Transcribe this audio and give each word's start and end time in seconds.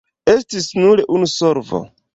Estis 0.33 0.71
nur 0.85 1.05
unu 1.19 1.31
solvo. 1.37 1.87